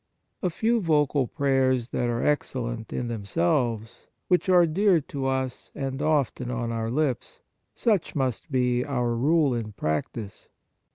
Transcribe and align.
A. 0.41 0.49
few 0.49 0.81
vocal 0.81 1.27
prayers 1.27 1.89
that 1.89 2.09
are 2.09 2.23
excellent 2.23 2.91
in 2.91 3.07
themselves, 3.07 4.07
which 4.29 4.49
are 4.49 4.65
dear 4.65 4.99
to 4.99 5.27
us 5.27 5.71
and 5.75 6.01
often 6.01 6.49
on 6.49 6.71
our 6.71 6.89
lips 6.89 7.41
such 7.75 8.15
must 8.15 8.51
be 8.51 8.83
our 8.83 9.15
rule 9.15 9.53
in 9.53 9.73
practice. 9.73 10.49